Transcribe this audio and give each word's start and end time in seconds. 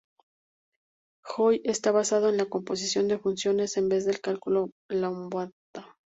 Joy 1.23 1.61
está 1.63 1.91
basado 1.91 2.29
en 2.29 2.37
la 2.37 2.47
composición 2.47 3.07
de 3.07 3.19
funciones 3.19 3.77
en 3.77 3.87
vez 3.87 4.03
del 4.03 4.19
cálculo 4.19 4.71
lambda. 4.89 5.51